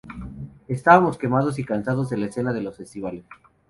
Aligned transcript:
Estábamos 0.67 1.15
quemados 1.19 1.59
y 1.59 1.63
cansados 1.63 2.09
de 2.09 2.17
la 2.17 2.25
escena 2.25 2.53
de 2.53 2.61
los 2.61 2.75
festivales. 2.77 3.23